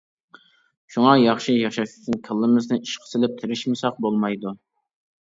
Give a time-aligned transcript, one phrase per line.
[0.95, 4.61] شۇڭا ياخشى ياشاش ئۈچۈن كاللىمىزنى ئىشقا سېلىپ، تىرىشمىساق بولمايدۇ.